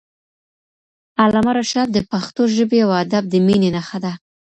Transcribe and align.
علامه 1.23 1.51
رشاد 1.59 1.87
د 1.93 1.97
پښتو 2.11 2.41
ژبې 2.55 2.79
او 2.85 2.91
ادب 3.03 3.23
د 3.29 3.33
مینې 3.45 3.69
نښه 3.75 3.99
ده. 4.03 4.13